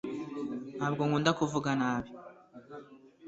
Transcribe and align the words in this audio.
ntabwo 0.77 1.01
nkunda 1.07 1.31
kuvuga 1.39 1.69
nabi 1.79 2.11